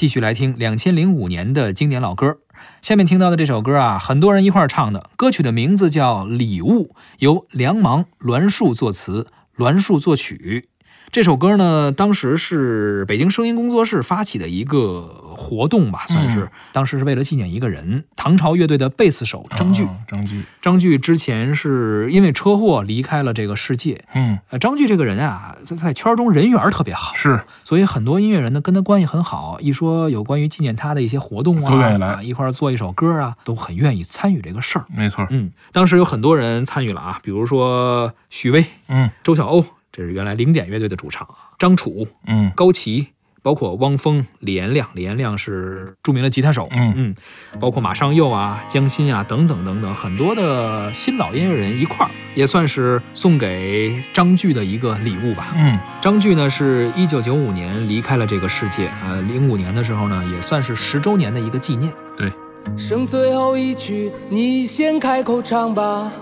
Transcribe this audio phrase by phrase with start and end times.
[0.00, 2.38] 继续来听两千零五年的经典老歌。
[2.80, 6.84] 下面听到的这首歌啊，很多人一块儿唱的，歌曲的名字叫《礼物》，
[7.18, 9.26] 由梁芒、栾树作词，
[9.56, 10.70] 栾树作曲。
[11.12, 16.48] 这首歌呢，当时是北京声音工作室发起的一个活动吧，算是。
[16.72, 19.88] 当时是为了纪念一个人，唐朝乐队的贝斯手张炬。
[20.06, 24.04] 张炬，张炬之前是因为车祸离开了这个世界。
[24.14, 29.58] 嗯，呃，张炬这个人啊，在在圈中人缘特别好，是，所以很多音乐人呢跟他关系很好。
[29.60, 34.84] 一说有关于纪念他的一些活动啊，都愿意来啊一块儿做一首歌啊，都很愿意参与这个事儿。
[34.94, 35.26] 没错。
[35.30, 42.50] 嗯，当时有很多人参与了啊，比如说许巍、嗯周晓鸥，这是原来零点乐队的主唱啊，张楚、嗯。
[42.54, 43.08] 高旗，
[43.42, 46.92] 包括汪峰、李延亮，李延亮是著名的吉他手，嗯。
[46.96, 47.14] 嗯，
[47.58, 55.54] 包括马上佑啊、江心啊等等等等，很多的新老音乐人一块儿，也算是送给张炬的一个礼物吧。
[55.56, 55.78] 嗯。
[56.00, 61.92] 张炬呢是一九九五年离开了这个世界，呃，零五年的时候呢，也算是十周年的一个纪念。
[62.16, 62.30] 对，
[62.76, 66.12] 剩最后一曲，你先开口唱吧，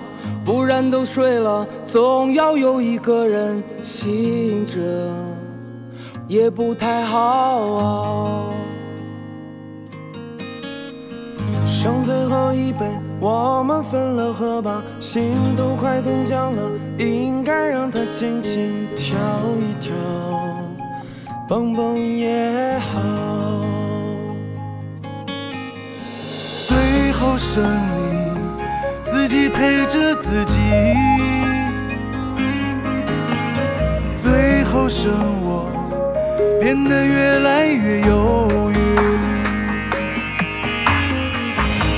[0.45, 4.79] 不然都睡了，总要有一个人醒着，
[6.27, 8.45] 也不太好啊。
[11.67, 12.85] 剩最后一杯，
[13.21, 19.17] 我们分了喝吧，心都快冻僵了，应该让它轻轻跳
[19.61, 19.95] 一跳，
[21.49, 22.99] 蹦蹦也好。
[26.67, 27.63] 最后剩
[27.97, 28.08] 你
[29.59, 30.57] 陪着自己，
[34.17, 35.11] 最后剩
[35.43, 35.69] 我
[36.61, 38.79] 变得越来越忧郁。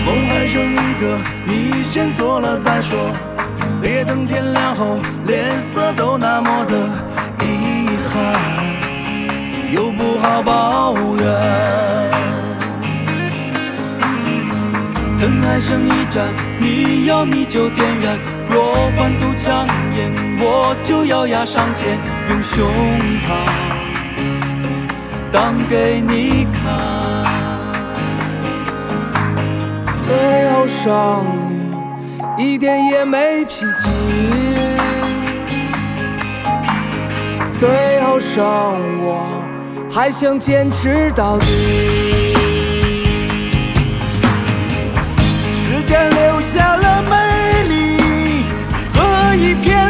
[0.07, 2.97] 梦还剩一个，你先做了再说，
[3.83, 5.45] 别等天亮后脸
[5.75, 6.89] 色都那么的
[7.45, 8.41] 遗憾，
[9.71, 11.27] 又不好抱怨。
[15.21, 18.19] 等还剩一盏，你要你就点燃。
[18.49, 19.67] 若欢度强
[19.97, 21.99] 颜，我就咬牙上前，
[22.29, 22.69] 用胸
[23.23, 23.29] 膛
[25.31, 26.61] 挡给你看。
[30.09, 31.25] 最后剩
[32.37, 33.89] 你一点也没脾气，
[37.61, 38.43] 最后剩
[39.05, 39.29] 我
[39.89, 42.30] 还想坚持到底。
[45.91, 48.45] 间留下了美丽
[48.95, 49.90] 和一片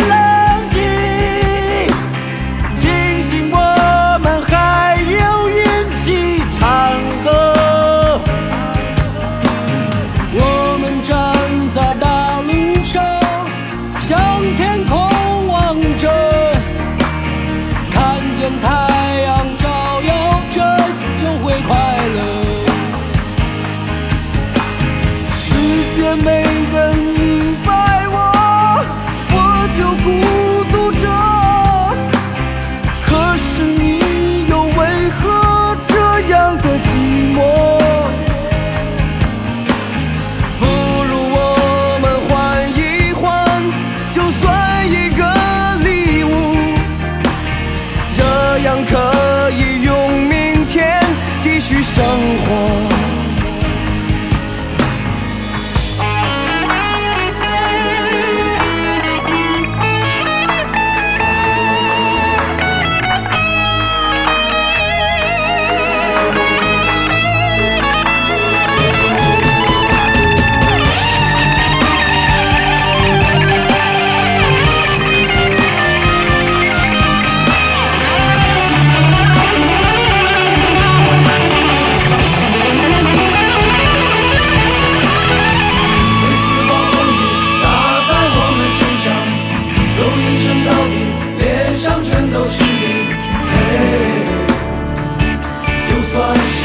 [96.21, 96.61] 乱石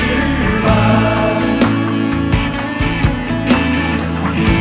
[0.65, 0.67] 斑。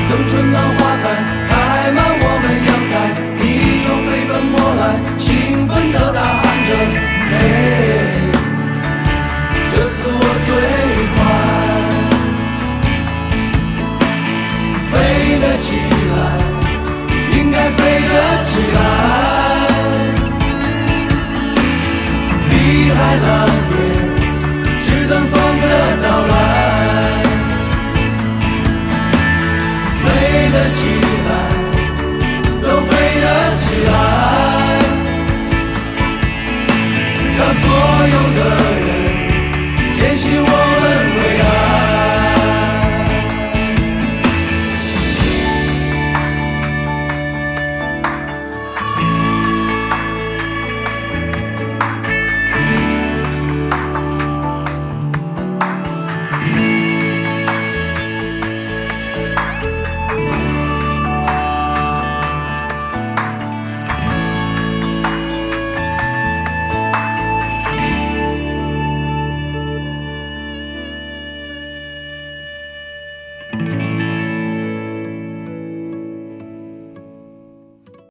[0.09, 1.05] 等春暖花开，
[1.49, 1.53] 开
[1.97, 2.95] 满我们阳台，
[3.41, 3.43] 你
[3.87, 4.83] 又飞奔过来，
[5.19, 5.27] 兴
[5.67, 6.71] 奋地大喊着：
[7.31, 7.35] 嘿，
[9.73, 10.49] 这次我最
[11.15, 11.19] 快，
[14.93, 14.93] 飞
[15.43, 15.67] 得起
[16.15, 16.17] 来，
[17.37, 17.79] 应该飞
[18.13, 18.15] 得
[18.45, 18.84] 起来。
[38.37, 38.64] longer